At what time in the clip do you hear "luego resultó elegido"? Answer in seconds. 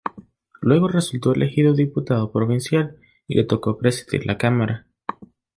0.61-1.75